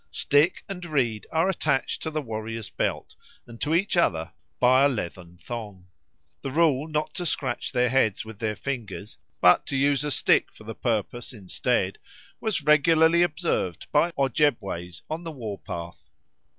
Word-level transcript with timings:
Stick 0.09 0.63
and 0.67 0.83
reed 0.83 1.27
are 1.31 1.47
attached 1.47 2.01
to 2.01 2.09
the 2.09 2.23
warrior's 2.23 2.71
belt 2.71 3.15
and 3.45 3.61
to 3.61 3.75
each 3.75 3.95
other 3.95 4.33
by 4.59 4.83
a 4.83 4.89
leathern 4.89 5.37
thong. 5.37 5.89
The 6.41 6.49
rule 6.49 6.87
not 6.87 7.13
to 7.13 7.25
scratch 7.27 7.71
their 7.71 7.89
heads 7.89 8.25
with 8.25 8.39
their 8.39 8.55
fingers, 8.55 9.19
but 9.41 9.67
to 9.67 9.77
use 9.77 10.03
a 10.03 10.09
stick 10.09 10.51
for 10.51 10.63
the 10.63 10.73
purpose 10.73 11.33
instead, 11.33 11.99
was 12.39 12.63
regularly 12.63 13.21
observed 13.21 13.85
by 13.91 14.11
Ojebways 14.17 15.03
on 15.07 15.23
the 15.23 15.31
war 15.31 15.59
path. 15.59 16.01